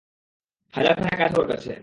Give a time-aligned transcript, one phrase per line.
[0.73, 1.71] হাজারখানেক আছে ওর কাছে।